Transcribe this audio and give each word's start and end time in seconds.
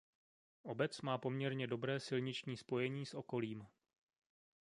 Obec 0.63 1.01
má 1.01 1.17
poměrně 1.17 1.67
dobré 1.67 1.99
silniční 1.99 2.57
spojení 2.57 3.05
s 3.05 3.13
okolím. 3.13 3.67